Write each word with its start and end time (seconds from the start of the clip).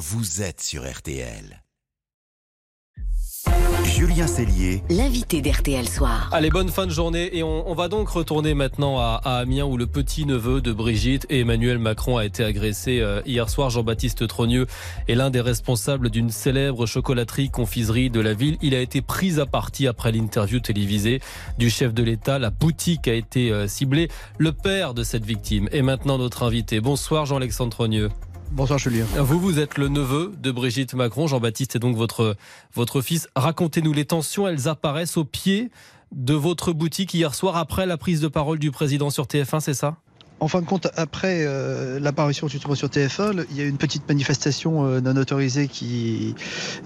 vous 0.00 0.40
êtes 0.40 0.62
sur 0.62 0.90
RTL. 0.90 1.62
Julien 3.84 4.26
Cellier, 4.26 4.82
l'invité 4.88 5.42
d'RTL 5.42 5.86
Soir. 5.86 6.30
Allez, 6.32 6.48
bonne 6.48 6.70
fin 6.70 6.86
de 6.86 6.90
journée. 6.90 7.36
Et 7.36 7.42
on, 7.42 7.74
va 7.74 7.88
donc 7.88 8.08
retourner 8.08 8.54
maintenant 8.54 8.98
à, 8.98 9.20
Amiens 9.24 9.66
où 9.66 9.76
le 9.76 9.86
petit-neveu 9.86 10.62
de 10.62 10.72
Brigitte 10.72 11.26
et 11.28 11.40
Emmanuel 11.40 11.78
Macron 11.78 12.16
a 12.16 12.24
été 12.24 12.42
agressé 12.42 13.00
euh, 13.00 13.20
hier 13.26 13.50
soir. 13.50 13.68
Jean-Baptiste 13.68 14.26
Trogneux 14.26 14.66
est 15.06 15.14
l'un 15.14 15.28
des 15.28 15.42
responsables 15.42 16.08
d'une 16.08 16.30
célèbre 16.30 16.86
chocolaterie 16.86 17.50
confiserie 17.50 18.08
de 18.08 18.20
la 18.20 18.32
ville. 18.32 18.56
Il 18.62 18.74
a 18.74 18.80
été 18.80 19.02
pris 19.02 19.38
à 19.38 19.44
partie 19.44 19.86
après 19.86 20.12
l'interview 20.12 20.60
télévisée 20.60 21.20
du 21.58 21.68
chef 21.68 21.92
de 21.92 22.02
l'État. 22.02 22.38
La 22.38 22.48
boutique 22.48 23.06
a 23.06 23.12
été 23.12 23.50
euh, 23.50 23.68
ciblée. 23.68 24.08
Le 24.38 24.52
père 24.52 24.94
de 24.94 25.02
cette 25.02 25.26
victime 25.26 25.68
est 25.72 25.82
maintenant 25.82 26.16
notre 26.16 26.42
invité. 26.42 26.80
Bonsoir 26.80 27.26
Jean-Alexandre 27.26 27.72
Trogneux. 27.72 28.08
Bonsoir 28.52 28.80
Julien. 28.80 29.04
Vous, 29.16 29.38
vous 29.38 29.60
êtes 29.60 29.78
le 29.78 29.86
neveu 29.86 30.32
de 30.36 30.50
Brigitte 30.50 30.94
Macron. 30.94 31.28
Jean-Baptiste 31.28 31.76
est 31.76 31.78
donc 31.78 31.96
votre, 31.96 32.36
votre 32.74 33.00
fils. 33.00 33.28
Racontez-nous 33.36 33.92
les 33.92 34.04
tensions, 34.04 34.48
elles 34.48 34.66
apparaissent 34.66 35.16
au 35.16 35.24
pied 35.24 35.70
de 36.10 36.34
votre 36.34 36.72
boutique 36.72 37.14
hier 37.14 37.32
soir 37.34 37.56
après 37.56 37.86
la 37.86 37.96
prise 37.96 38.20
de 38.20 38.26
parole 38.26 38.58
du 38.58 38.72
président 38.72 39.10
sur 39.10 39.26
TF1, 39.26 39.60
c'est 39.60 39.74
ça? 39.74 39.98
En 40.40 40.48
fin 40.48 40.62
de 40.62 40.66
compte, 40.66 40.88
après 40.96 41.44
euh, 41.46 42.00
l'apparition 42.00 42.48
justement 42.48 42.74
sur 42.74 42.88
TF1, 42.88 43.44
il 43.50 43.56
y 43.58 43.60
a 43.60 43.64
une 43.64 43.76
petite 43.76 44.08
manifestation 44.08 44.86
euh, 44.86 45.00
non 45.00 45.14
autorisée 45.16 45.68
qui 45.68 46.34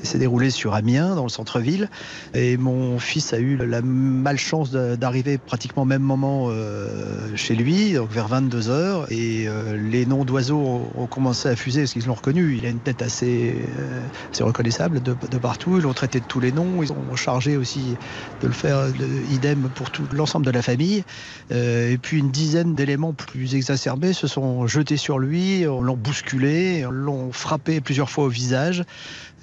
s'est 0.02 0.18
déroulée 0.18 0.50
sur 0.50 0.74
Amiens, 0.74 1.14
dans 1.14 1.22
le 1.22 1.28
centre-ville. 1.28 1.88
Et 2.34 2.56
mon 2.56 2.98
fils 2.98 3.32
a 3.32 3.38
eu 3.38 3.56
la 3.56 3.80
malchance 3.80 4.72
d'arriver 4.72 5.38
pratiquement 5.38 5.82
au 5.82 5.86
même 5.86 6.02
moment 6.02 6.48
euh, 6.48 6.88
chez 7.36 7.54
lui, 7.54 7.94
vers 8.10 8.28
22h. 8.28 9.06
Et 9.10 9.46
les 9.90 10.04
noms 10.04 10.24
d'oiseaux 10.24 10.90
ont, 10.96 11.06
commencé 11.06 11.48
à 11.48 11.54
fuser 11.54 11.82
parce 11.82 11.92
qu'ils 11.92 12.06
l'ont 12.06 12.14
reconnu. 12.14 12.56
Il 12.58 12.66
a 12.66 12.70
une 12.70 12.80
tête 12.80 13.02
assez, 13.02 13.54
reconnaissable 14.40 15.00
de, 15.00 15.12
partout. 15.38 15.76
Ils 15.76 15.82
l'ont 15.82 15.92
traité 15.92 16.18
de 16.18 16.24
tous 16.24 16.40
les 16.40 16.50
noms. 16.50 16.82
Ils 16.82 16.92
ont 16.92 17.14
chargé 17.14 17.56
aussi 17.56 17.96
de 18.42 18.46
le 18.48 18.52
faire 18.52 18.88
idem 19.30 19.70
pour 19.74 19.86
l'ensemble 20.12 20.44
de 20.44 20.50
la 20.50 20.62
famille. 20.62 21.04
et 21.50 21.98
puis 22.02 22.18
une 22.18 22.30
dizaine 22.30 22.74
d'éléments 22.74 23.12
plus 23.12 23.43
exacerbés 23.52 24.12
se 24.12 24.26
sont 24.26 24.66
jetés 24.66 24.96
sur 24.96 25.18
lui, 25.18 25.62
l'ont 25.62 25.96
bousculé, 25.96 26.86
l'ont 26.90 27.32
frappé 27.32 27.80
plusieurs 27.80 28.10
fois 28.10 28.24
au 28.24 28.28
visage. 28.28 28.84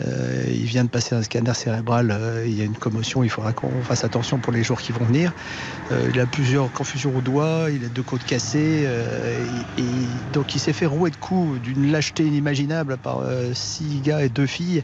Euh, 0.08 0.43
il 0.47 0.63
vient 0.63 0.83
de 0.83 0.89
passer 0.89 1.16
un 1.16 1.21
scanner 1.21 1.53
cérébral, 1.53 2.11
euh, 2.11 2.45
il 2.45 2.58
y 2.58 2.61
a 2.61 2.63
une 2.63 2.75
commotion, 2.75 3.23
il 3.23 3.30
faudra 3.30 3.53
qu'on 3.53 3.81
fasse 3.83 4.03
attention 4.03 4.39
pour 4.39 4.53
les 4.53 4.63
jours 4.63 4.81
qui 4.81 4.91
vont 4.91 5.05
venir. 5.05 5.33
Euh, 5.91 6.09
il 6.13 6.19
a 6.19 6.25
plusieurs 6.25 6.71
confusions 6.71 7.16
au 7.16 7.21
doigt, 7.21 7.67
il 7.71 7.85
a 7.85 7.89
deux 7.89 8.03
côtes 8.03 8.23
cassées, 8.23 8.88
et, 9.77 9.81
donc 10.33 10.55
il 10.55 10.59
s'est 10.59 10.73
fait 10.73 10.86
rouer 10.86 11.09
de 11.11 11.15
coups 11.15 11.61
d'une 11.61 11.91
lâcheté 11.91 12.23
inimaginable 12.23 12.97
par 12.97 13.21
six 13.53 14.02
gars 14.02 14.23
et 14.23 14.30
deux 14.30 14.45
filles, 14.45 14.83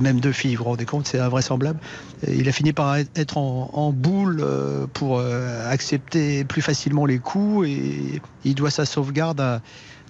même 0.00 0.20
deux 0.20 0.32
filles, 0.32 0.54
vous 0.54 0.64
vous 0.64 0.70
rendez 0.70 0.84
compte, 0.84 1.06
c'est 1.06 1.18
invraisemblable. 1.18 1.78
Il 2.26 2.48
a 2.48 2.52
fini 2.52 2.72
par 2.72 2.96
être 2.96 3.38
en, 3.38 3.92
boule 3.92 4.44
pour 4.92 5.20
accepter 5.20 6.44
plus 6.44 6.62
facilement 6.62 7.06
les 7.06 7.18
coups 7.18 7.68
et 7.68 8.07
il 8.44 8.54
doit 8.54 8.70
sa 8.70 8.84
sauvegarde 8.84 9.40
à 9.40 9.60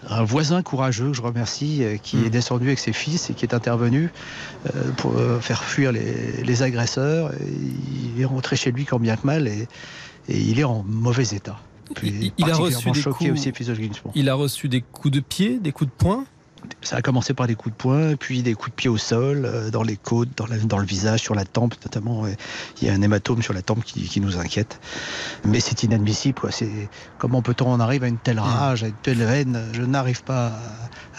un 0.09 0.23
voisin 0.23 0.63
courageux, 0.63 1.13
je 1.13 1.23
remercie, 1.23 1.83
euh, 1.83 1.97
qui 1.97 2.19
est 2.19 2.27
hmm. 2.27 2.31
descendu 2.31 2.67
avec 2.67 2.79
ses 2.79 2.93
fils 2.93 3.31
et 3.31 3.35
qui 3.35 3.45
est 3.45 3.55
intervenu 3.55 4.11
euh, 4.67 4.91
pour 4.97 5.17
euh, 5.17 5.41
faire 5.41 5.65
fuir 5.65 5.93
les, 5.93 6.63
agresseurs. 6.63 7.33
il 8.15 8.21
est 8.21 8.25
rentré 8.25 8.57
chez 8.57 8.73
lui 8.73 8.85
quand 8.85 8.99
bien 8.99 9.17
que 9.17 9.27
mal 9.27 9.49
et, 9.49 9.69
il 10.29 10.61
est 10.61 10.65
en 10.65 10.85
mauvais 10.87 11.29
état. 11.35 11.59
il, 12.03 12.33
a 12.51 12.55
reçu 12.55 12.91
des 12.91 13.03
coups, 13.03 13.31
aussi, 13.31 13.53
il 14.15 14.29
a 14.29 14.35
reçu 14.35 14.69
des 14.69 14.83
coups 14.83 15.15
de 15.15 15.21
pied, 15.21 15.59
des 15.59 15.73
coups 15.73 15.91
de 15.91 15.97
poing 15.97 16.25
ça 16.83 16.97
a 16.97 17.03
commencé 17.03 17.35
par 17.35 17.47
des 17.47 17.55
coups 17.55 17.75
de 17.75 17.79
poing, 17.79 18.17
puis 18.17 18.43
des 18.43 18.55
coups 18.55 18.71
de 18.71 18.75
pied 18.75 18.89
au 18.89 18.97
sol, 18.97 19.45
euh, 19.45 19.71
dans 19.71 19.83
les 19.83 19.97
côtes, 19.97 20.29
dans, 20.37 20.47
dans, 20.65 20.79
le 20.79 20.87
visage, 20.87 21.21
sur 21.21 21.35
la 21.35 21.45
tempe 21.45 21.75
notamment. 21.85 22.25
Il 22.81 22.89
y 22.89 22.91
a 22.91 22.95
un 22.95 23.03
hématome 23.03 23.43
sur 23.43 23.53
la 23.53 23.63
tempe 23.63 23.85
qui, 23.85 24.21
nous 24.21 24.39
inquiète. 24.39 24.81
Mais 25.45 25.61
c'est 25.61 25.83
inadmissible. 25.83 26.41
Quoi. 26.41 26.51
Comment 27.19 27.43
peut-on 27.43 27.71
en 27.71 27.81
arriver 27.81 28.07
à 28.07 28.09
une 28.09 28.19
telle 28.19 28.41
rage, 28.41 28.85
à 28.85 28.89
une 28.89 28.95
telle 28.95 29.21
haine? 29.21 29.69
Je 29.73 29.83
n'arrive 29.83 30.23
pas 30.23 30.53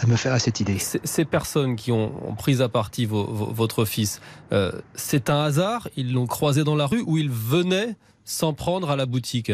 à, 0.00 0.06
me 0.06 0.16
faire 0.16 0.32
à 0.32 0.38
cette 0.38 0.60
idée. 0.60 0.78
Ces 0.78 1.24
personnes 1.24 1.76
qui 1.76 1.92
ont, 1.92 2.10
pris 2.36 2.62
à 2.62 2.68
partie 2.68 3.06
votre 3.06 3.84
fils, 3.84 4.20
euh, 4.52 4.72
c'est 4.94 5.30
un 5.30 5.42
hasard? 5.42 5.88
Ils 5.96 6.12
l'ont 6.12 6.26
croisé 6.26 6.64
dans 6.64 6.76
la 6.76 6.86
rue 6.86 7.02
ou 7.06 7.18
ils 7.18 7.30
venaient 7.30 7.96
s'en 8.24 8.52
prendre 8.52 8.90
à 8.90 8.96
la 8.96 9.06
boutique? 9.06 9.52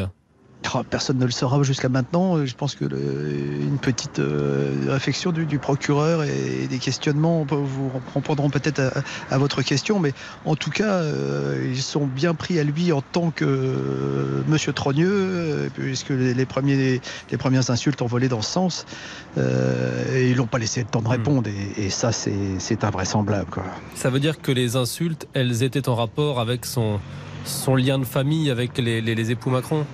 Personne 0.88 1.18
ne 1.18 1.24
le 1.24 1.30
saura 1.30 1.62
jusqu'à 1.62 1.88
maintenant. 1.88 2.44
Je 2.44 2.54
pense 2.54 2.74
que 2.74 2.84
une 2.84 3.78
petite 3.78 4.18
euh, 4.18 4.72
réflexion 4.88 5.32
du, 5.32 5.58
procureur 5.58 6.22
et 6.22 6.66
des 6.68 6.78
questionnements 6.78 7.46
vous 7.48 7.90
répondront 8.14 8.50
peut-être 8.50 8.80
à, 9.30 9.38
votre 9.38 9.62
question, 9.62 9.98
mais 9.98 10.12
en 10.44 10.56
tout 10.56 10.70
cas, 10.70 10.94
euh, 10.94 11.70
ils 11.72 11.82
sont 11.82 12.06
bien 12.06 12.34
pris 12.34 12.58
à 12.58 12.64
lui 12.64 12.92
en 12.92 13.00
tant 13.00 13.30
que 13.30 13.44
euh, 13.44 14.42
Monsieur 14.48 14.72
Trogneux, 14.72 15.70
puisque 15.74 16.10
les, 16.10 16.46
premiers, 16.46 17.00
les 17.30 17.36
premières 17.36 17.70
insultes 17.70 18.02
ont 18.02 18.06
volé 18.06 18.28
dans 18.28 18.42
ce 18.42 18.50
sens, 18.50 18.86
et 19.36 20.30
ils 20.30 20.36
l'ont 20.36 20.46
pas 20.46 20.58
laissé 20.58 20.80
le 20.80 20.86
temps 20.86 21.02
de 21.02 21.08
hmm. 21.08 21.10
répondre, 21.10 21.50
et, 21.76 21.90
ça, 21.90 22.12
c'est 22.12 22.84
invraisemblable. 22.84 23.50
Quoi. 23.50 23.64
Ça 23.94 24.10
veut 24.10 24.20
dire 24.20 24.40
que 24.40 24.52
les 24.52 24.76
insultes, 24.76 25.26
elles 25.34 25.62
étaient 25.62 25.88
en 25.88 25.94
rapport 25.94 26.40
avec 26.40 26.64
son, 26.64 27.00
son 27.44 27.76
lien 27.76 27.98
de 27.98 28.04
famille 28.04 28.50
avec 28.50 28.78
les, 28.78 29.00
les 29.00 29.30
époux 29.30 29.50
Macron? 29.50 29.84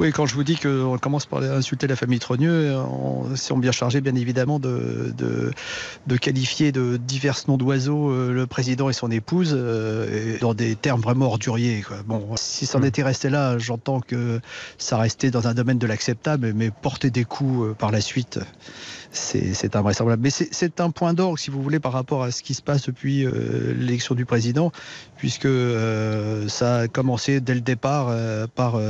Oui, 0.00 0.12
quand 0.12 0.26
je 0.26 0.34
vous 0.34 0.44
dis 0.44 0.56
qu'on 0.56 0.98
commence 0.98 1.26
par 1.26 1.42
insulter 1.42 1.86
la 1.86 1.96
famille 1.96 2.18
Trogneux, 2.18 2.74
on 2.76 3.34
s'est 3.36 3.54
bien 3.54 3.72
chargé, 3.72 4.00
bien 4.00 4.14
évidemment, 4.14 4.58
de, 4.58 5.14
de, 5.16 6.16
qualifier 6.16 6.72
de 6.72 6.96
divers 6.96 7.36
noms 7.48 7.56
d'oiseaux 7.56 8.10
euh, 8.10 8.32
le 8.32 8.46
président 8.46 8.88
et 8.88 8.92
son 8.92 9.10
épouse 9.10 9.52
euh, 9.54 10.38
dans 10.40 10.54
des 10.54 10.76
termes 10.76 11.00
vraiment 11.00 11.26
orduriers. 11.26 11.84
Bon, 12.06 12.34
si 12.36 12.66
ça 12.66 12.78
en 12.78 12.80
hmm. 12.80 12.86
était 12.86 13.02
resté 13.02 13.30
là, 13.30 13.58
j'entends 13.58 14.00
que 14.00 14.40
ça 14.78 14.96
restait 14.98 15.30
dans 15.30 15.48
un 15.48 15.54
domaine 15.54 15.78
de 15.78 15.86
l'acceptable, 15.86 16.52
mais 16.54 16.70
porter 16.70 17.10
des 17.10 17.24
coups 17.24 17.68
euh, 17.68 17.74
par 17.74 17.90
la 17.90 18.00
suite, 18.00 18.40
c'est 19.12 19.76
invraisemblable. 19.76 20.22
Mais 20.22 20.30
c'est 20.30 20.80
un 20.80 20.90
point 20.90 21.14
d'orgue, 21.14 21.38
si 21.38 21.50
vous 21.50 21.62
voulez, 21.62 21.78
par 21.78 21.92
rapport 21.92 22.24
à 22.24 22.32
ce 22.32 22.42
qui 22.42 22.54
se 22.54 22.62
passe 22.62 22.86
depuis 22.86 23.24
l'élection 23.24 24.16
du 24.16 24.26
président, 24.26 24.72
puisque 25.16 25.48
ça 26.48 26.78
a 26.78 26.88
commencé 26.88 27.40
dès 27.40 27.54
le 27.54 27.60
départ 27.60 28.12
par 28.56 28.80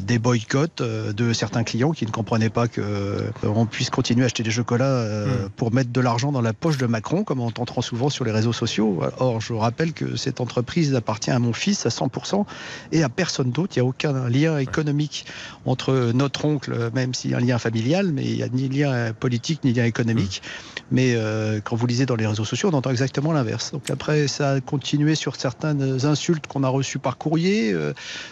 des 0.00 0.18
boycotts 0.18 0.80
euh, 0.80 1.12
de 1.12 1.32
certains 1.32 1.64
clients 1.64 1.92
qui 1.92 2.06
ne 2.06 2.10
comprenaient 2.10 2.50
pas 2.50 2.68
qu'on 2.68 2.82
euh, 2.82 3.64
puisse 3.70 3.90
continuer 3.90 4.22
à 4.22 4.26
acheter 4.26 4.42
des 4.42 4.50
chocolats 4.50 5.04
hmm. 5.04 5.48
pour 5.56 5.72
mettre 5.72 5.90
de 5.90 6.00
l'argent 6.00 6.32
dans 6.32 6.40
la 6.40 6.52
poche 6.52 6.78
de 6.78 6.86
Macron, 6.86 7.24
comme 7.24 7.40
on 7.40 7.46
entend 7.46 7.64
trop 7.64 7.82
souvent 7.82 8.08
sur 8.08 8.24
les 8.24 8.30
réseaux 8.30 8.52
sociaux. 8.52 9.02
Or, 9.18 9.40
je 9.40 9.52
rappelle 9.52 9.92
que 9.92 10.16
cette 10.16 10.40
entreprise 10.40 10.94
appartient 10.94 11.30
à 11.30 11.38
mon 11.38 11.52
fils 11.52 11.86
à 11.86 11.90
100% 11.90 12.44
et 12.92 13.02
à 13.02 13.08
personne 13.08 13.50
d'autre. 13.50 13.74
Il 13.76 13.80
n'y 13.80 13.86
a 13.86 13.88
aucun 13.88 14.28
lien 14.28 14.58
économique 14.58 15.26
entre 15.66 16.12
notre 16.14 16.44
oncle, 16.44 16.90
même 16.94 17.14
s'il 17.14 17.30
y 17.30 17.34
a 17.34 17.38
un 17.38 17.40
lien 17.40 17.58
familial, 17.58 18.12
mais 18.12 18.24
il 18.24 18.36
n'y 18.36 18.42
a 18.42 18.48
ni 18.48 18.68
lien 18.68 19.12
politique 19.12 19.64
ni 19.64 19.72
lien 19.72 19.84
économique. 19.84 20.42
Hmm. 20.44 20.94
Mais 20.96 21.16
quand 21.64 21.76
vous 21.76 21.86
lisez 21.86 22.06
dans 22.06 22.16
les 22.16 22.26
réseaux 22.26 22.44
sociaux, 22.44 22.70
on 22.72 22.76
entend 22.76 22.90
exactement 22.90 23.32
l'inverse. 23.32 23.72
Donc 23.72 23.90
après, 23.90 24.28
ça 24.28 24.52
a 24.52 24.60
continué 24.60 25.14
sur 25.14 25.36
certaines 25.36 26.06
insultes 26.06 26.46
qu'on 26.46 26.64
a 26.64 26.68
reçues 26.68 26.98
par 26.98 27.18
courrier, 27.18 27.74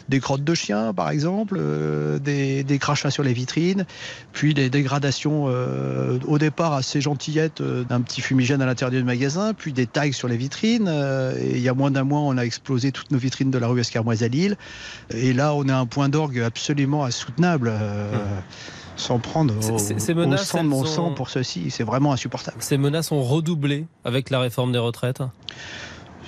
des 0.09 0.21
crottes 0.21 0.45
de 0.45 0.55
chiens, 0.55 0.95
par 0.95 1.11
exemple 1.11 1.36
euh, 1.53 2.19
des, 2.19 2.79
crachats 2.79 3.11
sur 3.11 3.23
les 3.23 3.33
vitrines, 3.33 3.87
puis 4.33 4.55
des 4.55 4.71
dégradations 4.71 5.47
euh, 5.49 6.19
au 6.27 6.39
départ 6.39 6.73
assez 6.73 7.01
gentillettes 7.01 7.61
euh, 7.61 7.85
d'un 7.85 8.01
petit 8.01 8.21
fumigène 8.21 8.63
à 8.63 8.67
l'intérieur 8.67 8.99
du 8.99 9.05
magasin, 9.05 9.53
puis 9.55 9.73
des 9.73 9.87
tags 9.87 10.13
sur 10.13 10.29
les 10.29 10.37
vitrines. 10.37 10.89
et 10.89 11.57
il 11.57 11.61
y 11.61 11.69
a 11.69 11.75
moins 11.75 11.91
d'un 11.91 12.05
mois, 12.05 12.21
on 12.21 12.37
a 12.37 12.43
explosé 12.43 12.93
toutes 12.93 13.11
nos 13.11 13.19
vitrines 13.19 13.51
de 13.51 13.59
la 13.59 13.67
rue 13.67 13.81
Escarmoise 13.81 14.23
à 14.23 14.29
Lille. 14.29 14.57
Et 15.11 15.33
là, 15.33 15.55
on 15.55 15.65
est 15.65 15.73
à 15.73 15.79
un 15.79 15.87
point 15.87 16.09
d'orgue 16.09 16.41
absolument 16.41 17.05
insoutenable. 17.05 17.73
sans 18.97 19.19
prendre 19.19 19.55
au, 19.71 19.79
ces 19.79 20.15
menaces, 20.15 20.49
sang 20.49 20.65
de 20.65 20.69
mon 20.69 20.85
sang 20.87 21.13
pour 21.13 21.29
ceci. 21.29 21.71
C'est 21.71 21.85
vraiment 21.85 22.13
insupportable. 22.13 22.57
Ces 22.61 22.79
menaces 22.79 23.13
ont 23.13 23.23
redoublé 23.23 23.87
avec 24.05 24.31
la 24.31 24.41
réforme 24.41 24.73
des 24.73 24.79
retraites? 24.79 25.23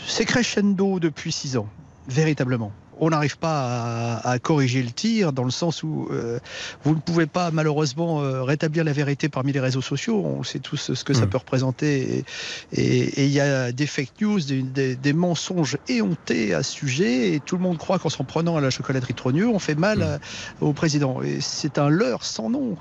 C'est 0.06 0.26
crescendo 0.26 1.00
depuis 1.00 1.32
six 1.32 1.56
ans, 1.56 1.68
véritablement 2.08 2.72
on 3.00 3.10
n'arrive 3.10 3.38
pas 3.38 4.16
à, 4.24 4.38
corriger 4.38 4.82
le 4.82 4.90
tir 4.90 5.32
dans 5.32 5.44
le 5.44 5.50
sens 5.50 5.82
où 5.82 6.08
euh, 6.10 6.38
vous 6.84 6.94
ne 6.94 7.00
pouvez 7.00 7.26
pas 7.26 7.50
malheureusement 7.50 8.22
euh, 8.22 8.42
rétablir 8.42 8.84
la 8.84 8.92
vérité 8.92 9.28
parmi 9.28 9.52
les 9.52 9.60
réseaux 9.60 9.82
sociaux. 9.82 10.22
On 10.24 10.42
sait 10.42 10.58
tous 10.58 10.92
ce 10.94 11.04
que 11.04 11.14
ça 11.14 11.26
hmm. 11.26 11.30
peut 11.30 11.38
représenter. 11.38 12.24
Et 12.72 13.24
il 13.24 13.30
y 13.30 13.40
a 13.40 13.72
des 13.72 13.86
fake 13.86 14.20
news, 14.20 14.40
des, 14.40 15.12
mensonges 15.12 15.78
éhontés 15.88 16.54
à 16.54 16.62
ce 16.62 16.72
sujet. 16.72 17.34
Et 17.34 17.40
tout 17.40 17.56
le 17.56 17.62
monde 17.62 17.78
croit 17.78 17.98
qu'en 17.98 18.08
s'en 18.08 18.24
prenant 18.24 18.56
à 18.56 18.60
la 18.60 18.70
chocolaterie 18.70 19.14
Trogneux, 19.14 19.48
on 19.48 19.58
fait 19.58 19.74
mal 19.74 20.20
hmm. 20.60 20.64
au 20.64 20.72
président. 20.72 21.22
Et 21.22 21.38
c'est 21.40 21.78
un 21.78 21.88
leurre 21.88 22.24
sans 22.24 22.50
nom. 22.50 22.76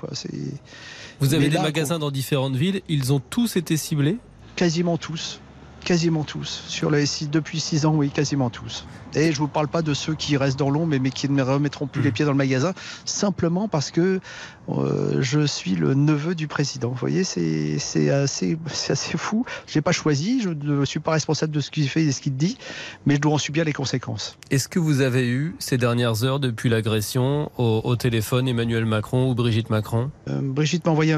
Vous 1.20 1.34
avez 1.34 1.48
des 1.48 1.58
magasins 1.58 1.98
dans 1.98 2.10
différentes 2.10 2.56
villes. 2.56 2.82
Ils 2.88 3.12
ont 3.12 3.20
tous 3.20 3.56
été 3.56 3.76
ciblés? 3.76 4.18
Quasiment 4.56 4.96
tous 4.98 5.40
Quasiment 5.84 6.24
tous. 6.24 6.64
Sur 6.66 6.90
les 6.90 7.06
six, 7.06 7.30
depuis 7.30 7.60
6 7.60 7.86
ans, 7.86 7.94
oui, 7.94 8.10
quasiment 8.10 8.50
tous. 8.50 8.84
Et 9.14 9.32
je 9.32 9.38
vous 9.38 9.48
parle 9.48 9.68
pas 9.68 9.82
de 9.82 9.94
ceux 9.94 10.14
qui 10.14 10.36
restent 10.36 10.58
dans 10.58 10.70
l'ombre, 10.70 10.96
mais 11.00 11.10
qui 11.10 11.28
ne 11.28 11.42
remettront 11.42 11.86
plus 11.86 12.02
les 12.02 12.12
pieds 12.12 12.24
dans 12.24 12.32
le 12.32 12.36
magasin, 12.36 12.74
simplement 13.04 13.68
parce 13.68 13.90
que 13.90 14.20
euh, 14.68 15.18
je 15.20 15.46
suis 15.46 15.74
le 15.74 15.94
neveu 15.94 16.34
du 16.34 16.46
président. 16.46 16.90
Vous 16.90 16.96
voyez, 16.96 17.24
c'est 17.24 18.10
assez, 18.10 18.58
assez 18.88 19.16
fou. 19.16 19.46
Je 19.66 19.78
n'ai 19.78 19.82
pas 19.82 19.92
choisi, 19.92 20.42
je 20.42 20.50
ne 20.50 20.84
suis 20.84 21.00
pas 21.00 21.12
responsable 21.12 21.52
de 21.52 21.60
ce 21.60 21.70
qu'il 21.70 21.88
fait 21.88 22.02
et 22.02 22.06
de 22.06 22.12
ce 22.12 22.20
qu'il 22.20 22.36
dit, 22.36 22.58
mais 23.06 23.14
je 23.14 23.20
dois 23.20 23.32
en 23.32 23.38
subir 23.38 23.64
les 23.64 23.72
conséquences. 23.72 24.36
Est-ce 24.50 24.68
que 24.68 24.78
vous 24.78 25.00
avez 25.00 25.26
eu 25.26 25.54
ces 25.58 25.78
dernières 25.78 26.24
heures 26.24 26.40
depuis 26.40 26.68
l'agression 26.68 27.50
au, 27.56 27.96
téléphone 27.96 28.46
Emmanuel 28.46 28.84
Macron 28.84 29.30
ou 29.30 29.34
Brigitte 29.34 29.70
Macron? 29.70 30.10
Euh, 30.28 30.40
Brigitte 30.42 30.84
m'a 30.84 30.92
envoyé, 30.92 31.16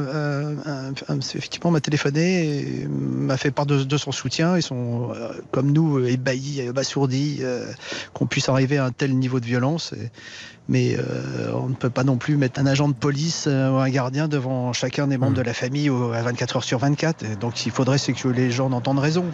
effectivement, 1.19 1.71
m'a 1.71 1.81
téléphoné, 1.81 2.83
et 2.83 2.87
m'a 2.89 3.37
fait 3.37 3.51
part 3.51 3.67
de, 3.67 3.97
son 3.97 4.12
soutien. 4.12 4.50
Ils 4.56 4.62
sont, 4.62 5.11
euh, 5.14 5.32
comme 5.50 5.73
nous, 5.73 6.05
ébahis, 6.05 6.67
abasourdis 6.69 7.41
qu'on 8.12 8.26
puisse 8.26 8.49
arriver 8.49 8.79
à 8.79 8.85
un 8.85 8.93
tel 8.93 9.17
niveau 9.17 9.41
de 9.41 9.47
violence. 9.47 9.94
mais 10.69 10.97
euh, 10.97 11.52
on 11.55 11.69
ne 11.69 11.75
peut 11.75 11.91
pas 11.91 12.05
non 12.05 12.17
plus 12.17 12.37
mettre 12.37 12.61
un 12.61 12.67
agent 12.67 12.88
de 12.88 12.94
police 12.94 13.47
euh, 13.49 13.70
ou 13.70 13.79
un 13.79 13.91
gardien 13.91 14.29
devant 14.29 14.73
chacun 14.73 15.08
des 15.08 15.19
membres 15.19 15.32
hmm. 15.32 15.37
de 15.37 15.43
la 15.43 15.55
famille 15.55 15.88
à 15.88 16.23
24 16.23 16.56
heures 16.56 16.64
sur 16.64 16.79
24. 16.79 17.38
donc 17.38 17.67
il 17.67 17.73
faudrait 17.73 17.99
c'est 17.99 18.12
que 18.12 18.29
les 18.29 18.50
gens 18.50 18.70
entendent 18.70 19.00
raison. 19.00 19.25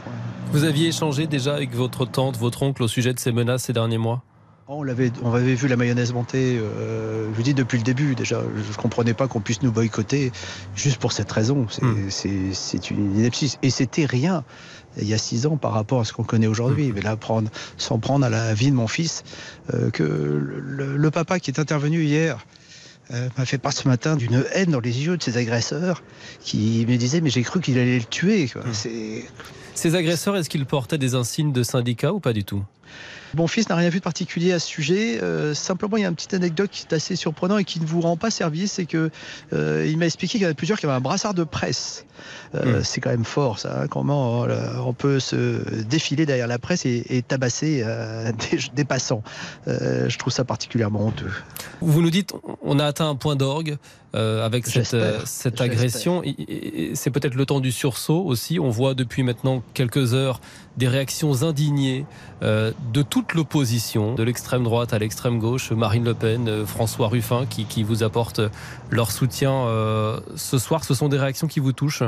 Vous 0.52 0.64
aviez 0.64 0.88
échangé 0.88 1.26
déjà 1.26 1.54
avec 1.54 1.74
votre 1.74 2.06
tante, 2.06 2.38
votre 2.38 2.62
oncle 2.62 2.82
au 2.82 2.88
sujet 2.88 3.12
de 3.12 3.18
ces 3.18 3.32
menaces 3.32 3.64
ces 3.64 3.74
derniers 3.74 3.98
mois? 3.98 4.22
On, 4.68 4.86
avait, 4.88 5.12
on 5.22 5.32
avait 5.32 5.54
vu 5.54 5.68
la 5.68 5.76
mayonnaise 5.76 6.12
monter, 6.12 6.58
euh, 6.58 7.28
je 7.30 7.36
vous 7.36 7.42
dis, 7.42 7.54
depuis 7.54 7.78
le 7.78 7.84
début 7.84 8.14
déjà. 8.14 8.42
Je 8.56 8.68
ne 8.68 8.76
comprenais 8.76 9.14
pas 9.14 9.28
qu'on 9.28 9.40
puisse 9.40 9.62
nous 9.62 9.72
boycotter 9.72 10.32
juste 10.74 10.98
pour 10.98 11.12
cette 11.12 11.30
raison. 11.30 11.66
C'est 11.68 12.28
hmm. 12.28 12.80
une 12.90 13.18
ineptie. 13.18 13.56
Et 13.62 13.70
c'était 13.70 14.06
rien 14.06 14.44
il 14.98 15.06
y 15.06 15.14
a 15.14 15.18
six 15.18 15.46
ans 15.46 15.56
par 15.56 15.72
rapport 15.72 16.00
à 16.00 16.04
ce 16.04 16.12
qu'on 16.12 16.24
connaît 16.24 16.46
aujourd'hui. 16.46 16.92
Mais 16.94 17.02
là, 17.02 17.16
prendre, 17.16 17.50
s'en 17.76 17.98
prendre 17.98 18.24
à 18.24 18.30
la 18.30 18.54
vie 18.54 18.70
de 18.70 18.76
mon 18.76 18.88
fils, 18.88 19.24
euh, 19.74 19.90
que 19.90 20.02
le, 20.02 21.10
papa 21.10 21.38
qui 21.38 21.50
est 21.50 21.60
intervenu 21.60 22.02
hier 22.02 22.44
euh, 23.12 23.28
m'a 23.38 23.44
fait 23.44 23.58
part 23.58 23.72
ce 23.72 23.86
matin 23.86 24.16
d'une 24.16 24.44
haine 24.52 24.70
dans 24.70 24.80
les 24.80 25.04
yeux 25.04 25.16
de 25.16 25.22
ses 25.22 25.36
agresseurs, 25.36 26.02
qui 26.40 26.84
me 26.88 26.96
disait 26.96 27.20
mais 27.20 27.30
j'ai 27.30 27.42
cru 27.42 27.60
qu'il 27.60 27.78
allait 27.78 27.98
le 27.98 28.04
tuer. 28.04 28.48
Quoi. 28.48 28.62
Mmh. 28.62 29.22
Ces 29.74 29.94
agresseurs, 29.94 30.36
est-ce 30.36 30.48
qu'ils 30.48 30.66
portaient 30.66 30.98
des 30.98 31.14
insignes 31.14 31.52
de 31.52 31.62
syndicat 31.62 32.12
ou 32.12 32.20
pas 32.20 32.32
du 32.32 32.44
tout? 32.44 32.64
Mon 33.36 33.46
fils 33.46 33.68
n'a 33.68 33.76
rien 33.76 33.88
vu 33.88 33.98
de 33.98 34.04
particulier 34.04 34.52
à 34.52 34.58
ce 34.58 34.66
sujet. 34.66 35.20
Euh, 35.22 35.54
simplement, 35.54 35.96
il 35.96 36.02
y 36.02 36.06
a 36.06 36.08
une 36.08 36.14
petite 36.14 36.34
anecdote 36.34 36.70
qui 36.70 36.86
est 36.88 36.94
assez 36.94 37.16
surprenante 37.16 37.60
et 37.60 37.64
qui 37.64 37.80
ne 37.80 37.86
vous 37.86 38.00
rend 38.00 38.16
pas 38.16 38.30
service, 38.30 38.72
c'est 38.72 38.86
que 38.86 39.10
euh, 39.52 39.86
il 39.88 39.98
m'a 39.98 40.06
expliqué 40.06 40.32
qu'il 40.32 40.42
y 40.42 40.44
en 40.44 40.48
avait 40.48 40.54
plusieurs 40.54 40.78
qui 40.78 40.86
avaient 40.86 40.94
un 40.94 41.00
brassard 41.00 41.34
de 41.34 41.44
presse. 41.44 42.06
Euh, 42.54 42.80
hmm. 42.80 42.84
C'est 42.84 43.00
quand 43.00 43.10
même 43.10 43.24
fort, 43.24 43.58
ça. 43.58 43.82
Hein, 43.82 43.86
comment 43.88 44.46
on 44.84 44.92
peut 44.92 45.20
se 45.20 45.82
défiler 45.82 46.26
derrière 46.26 46.46
la 46.46 46.58
presse 46.58 46.86
et, 46.86 47.22
tabasser 47.26 47.84
des, 48.74 48.84
passants. 48.84 49.22
je 49.66 50.16
trouve 50.16 50.32
ça 50.32 50.44
particulièrement 50.44 51.06
honteux. 51.06 51.30
Vous 51.80 52.00
nous 52.00 52.10
dites, 52.10 52.32
on 52.62 52.78
a 52.78 52.86
atteint 52.86 53.08
un 53.08 53.16
point 53.16 53.36
d'orgue. 53.36 53.76
Avec 54.16 54.66
cette, 54.66 54.96
cette 55.26 55.60
agression. 55.60 56.22
C'est 56.94 57.10
peut-être 57.10 57.34
le 57.34 57.46
temps 57.46 57.60
du 57.60 57.72
sursaut 57.72 58.22
aussi. 58.24 58.58
On 58.58 58.70
voit 58.70 58.94
depuis 58.94 59.22
maintenant 59.22 59.62
quelques 59.74 60.14
heures 60.14 60.40
des 60.76 60.88
réactions 60.88 61.42
indignées 61.42 62.04
de 62.40 63.02
toute 63.02 63.34
l'opposition, 63.34 64.14
de 64.14 64.22
l'extrême 64.22 64.64
droite 64.64 64.92
à 64.92 64.98
l'extrême 64.98 65.38
gauche, 65.38 65.72
Marine 65.72 66.04
Le 66.04 66.14
Pen, 66.14 66.48
euh, 66.48 66.66
François 66.66 67.08
Ruffin, 67.08 67.46
qui, 67.46 67.64
qui 67.64 67.82
vous 67.82 68.02
apportent 68.02 68.40
leur 68.90 69.10
soutien 69.10 69.52
euh, 69.52 70.20
ce 70.34 70.58
soir. 70.58 70.84
Ce 70.84 70.94
sont 70.94 71.08
des 71.08 71.18
réactions 71.18 71.46
qui 71.46 71.60
vous 71.60 71.72
touchent? 71.72 72.02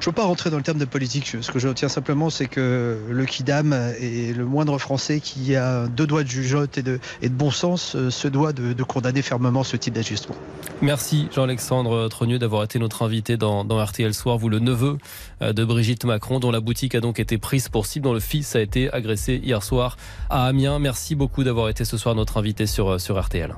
Je 0.00 0.10
ne 0.10 0.12
veux 0.12 0.12
pas 0.12 0.24
rentrer 0.24 0.50
dans 0.50 0.56
le 0.56 0.62
terme 0.62 0.78
de 0.78 0.84
politique. 0.84 1.36
Ce 1.40 1.50
que 1.50 1.58
je 1.58 1.68
retiens 1.68 1.88
simplement, 1.88 2.30
c'est 2.30 2.46
que 2.46 2.98
le 3.08 3.24
Kidam 3.24 3.74
et 3.98 4.32
le 4.32 4.44
moindre 4.44 4.78
Français 4.78 5.20
qui 5.20 5.56
a 5.56 5.86
deux 5.88 6.06
doigts 6.06 6.22
de 6.22 6.28
jugeote 6.28 6.78
et 6.78 6.82
de, 6.82 7.00
et 7.22 7.28
de 7.28 7.34
bon 7.34 7.50
sens 7.50 7.96
euh, 7.96 8.10
se 8.10 8.28
doit 8.28 8.52
de, 8.52 8.82
condamner 8.82 9.22
fermement 9.22 9.64
ce 9.64 9.76
type 9.76 9.94
d'ajustement. 9.94 10.36
Merci 10.80 11.28
Jean-Alexandre 11.34 12.08
Trogneux 12.08 12.38
d'avoir 12.38 12.62
été 12.62 12.78
notre 12.78 13.02
invité 13.02 13.36
dans, 13.36 13.64
dans, 13.64 13.84
RTL 13.84 14.14
Soir. 14.14 14.38
Vous, 14.38 14.48
le 14.48 14.58
neveu 14.58 14.98
euh, 15.42 15.52
de 15.52 15.64
Brigitte 15.64 16.04
Macron, 16.04 16.38
dont 16.38 16.50
la 16.50 16.60
boutique 16.60 16.94
a 16.94 17.00
donc 17.00 17.18
été 17.18 17.38
prise 17.38 17.68
pour 17.68 17.86
cible, 17.86 18.04
dont 18.04 18.12
le 18.14 18.20
fils 18.20 18.54
a 18.54 18.60
été 18.60 18.92
agressé 18.92 19.40
hier 19.42 19.62
soir 19.62 19.96
à 20.30 20.46
Amiens. 20.46 20.78
Merci 20.78 21.14
beaucoup 21.14 21.42
d'avoir 21.42 21.68
été 21.68 21.84
ce 21.84 21.96
soir 21.96 22.14
notre 22.14 22.36
invité 22.36 22.66
sur, 22.66 22.92
euh, 22.92 22.98
sur 22.98 23.20
RTL. 23.20 23.54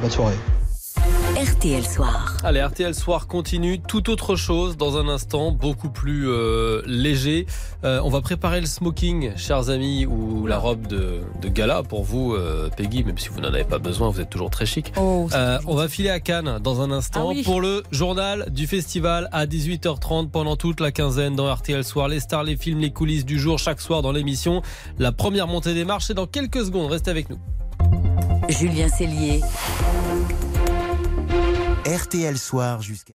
Bonne 0.00 0.10
soirée. 0.10 0.36
RTL 1.60 1.86
Soir. 1.86 2.38
Allez, 2.42 2.62
RTL 2.62 2.94
Soir 2.94 3.26
continue. 3.26 3.80
Tout 3.80 4.08
autre 4.08 4.34
chose 4.34 4.78
dans 4.78 4.96
un 4.96 5.08
instant, 5.08 5.50
beaucoup 5.52 5.90
plus 5.90 6.26
euh, 6.26 6.80
léger. 6.86 7.44
Euh, 7.84 8.00
on 8.02 8.08
va 8.08 8.22
préparer 8.22 8.62
le 8.62 8.66
smoking, 8.66 9.36
chers 9.36 9.68
amis, 9.68 10.06
ou 10.06 10.46
la 10.46 10.56
robe 10.56 10.86
de, 10.86 11.20
gala 11.48 11.82
pour 11.82 12.02
vous, 12.02 12.32
euh, 12.32 12.70
Peggy, 12.74 13.04
même 13.04 13.18
si 13.18 13.28
vous 13.28 13.40
n'en 13.42 13.48
avez 13.48 13.64
pas 13.64 13.76
besoin, 13.78 14.08
vous 14.08 14.22
êtes 14.22 14.30
toujours 14.30 14.48
très 14.48 14.64
chic. 14.64 14.90
Oh, 14.96 15.28
on 15.66 15.74
va 15.74 15.88
filer 15.88 16.08
à 16.08 16.18
Cannes 16.18 16.60
dans 16.62 16.80
un 16.80 16.90
instant 16.90 17.30
ah 17.30 17.42
pour 17.44 17.60
le 17.60 17.82
journal 17.90 18.46
du 18.48 18.66
festival 18.66 19.28
à 19.30 19.44
18h30 19.44 20.30
pendant 20.30 20.56
toute 20.56 20.80
la 20.80 20.92
quinzaine 20.92 21.36
dans 21.36 21.54
RTL 21.54 21.84
Soir. 21.84 22.08
Les 22.08 22.20
stars, 22.20 22.44
les 22.44 22.56
films, 22.56 22.78
les 22.78 22.90
coulisses 22.90 23.26
du 23.26 23.38
jour 23.38 23.58
chaque 23.58 23.82
soir 23.82 24.00
dans 24.00 24.12
l'émission. 24.12 24.62
La 24.98 25.12
première 25.12 25.46
montée 25.46 25.74
des 25.74 25.84
marches, 25.84 26.06
c'est 26.06 26.14
dans 26.14 26.26
quelques 26.26 26.64
secondes. 26.64 26.90
Restez 26.90 27.10
avec 27.10 27.28
nous. 27.28 27.38
Julien 28.48 28.88
Cellier. 28.88 29.42
RTL 31.86 32.38
Soir 32.38 32.82
jusqu'à... 32.82 33.14